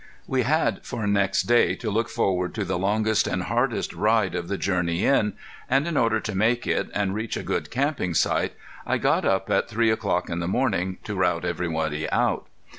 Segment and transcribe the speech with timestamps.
[0.25, 4.47] We had for next day to look forward to the longest and hardest ride of
[4.47, 5.33] the journey in,
[5.69, 8.53] and in order to make it and reach a good camping site
[8.83, 12.47] I got up at three o'clock in the morning to rout everybody out.